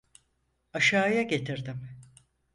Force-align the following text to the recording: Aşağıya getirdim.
Aşağıya 0.73 1.21
getirdim. 1.23 1.89